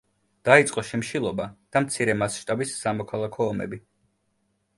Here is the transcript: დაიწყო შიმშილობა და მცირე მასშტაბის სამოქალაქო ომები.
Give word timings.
დაიწყო 0.47 0.83
შიმშილობა 0.87 1.45
და 1.77 1.83
მცირე 1.85 2.15
მასშტაბის 2.23 2.73
სამოქალაქო 2.81 3.49
ომები. 3.53 3.81